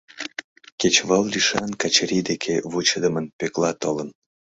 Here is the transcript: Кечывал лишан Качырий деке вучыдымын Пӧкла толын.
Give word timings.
Кечывал 0.79 1.23
лишан 1.33 1.71
Качырий 1.81 2.23
деке 2.29 2.53
вучыдымын 2.71 3.25
Пӧкла 3.37 3.71
толын. 3.81 4.09